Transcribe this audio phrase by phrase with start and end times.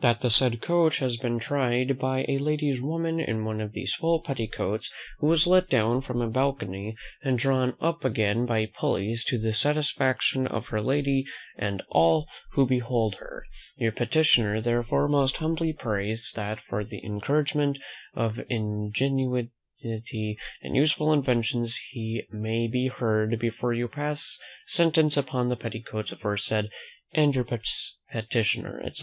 [0.00, 3.94] "That the said coach has been tried by a lady's woman in one of these
[3.94, 9.24] full petticoats, who was let down from a balcony, and drawn up again by pulleys,
[9.26, 13.44] to the great satisfaction of her lady, and all who behold her.
[13.76, 17.78] "Your petitioner, therefore, most humbly prays, that for the encouragement
[18.14, 25.56] of ingenuity and useful inventions, he may be heard before you pass sentence upon the
[25.56, 26.68] petticoats aforesaid.
[27.12, 27.44] "And your
[28.10, 28.96] petitioner," etc.